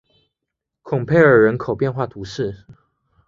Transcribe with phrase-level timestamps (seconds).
[0.81, 2.65] 孔佩尔人口变化图示